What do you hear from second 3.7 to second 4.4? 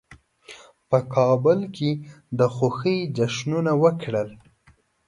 وکړل.